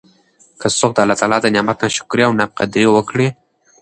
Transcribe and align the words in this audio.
که 0.59 0.67
څوک 0.77 0.91
د 0.93 0.97
الله 1.01 1.39
د 1.41 1.45
نعمت 1.55 1.77
نا 1.81 1.89
شکري 1.97 2.23
او 2.25 2.33
نا 2.39 2.45
قدري 2.57 2.85
وکړي 2.89 3.27